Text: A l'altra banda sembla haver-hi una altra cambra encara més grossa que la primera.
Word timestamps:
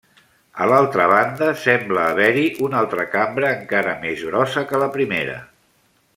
A 0.63 0.67
l'altra 0.69 1.03
banda 1.11 1.49
sembla 1.63 2.05
haver-hi 2.13 2.47
una 2.69 2.79
altra 2.81 3.05
cambra 3.13 3.53
encara 3.59 3.95
més 4.07 4.25
grossa 4.31 4.65
que 4.73 4.81
la 4.87 4.89
primera. 4.99 5.39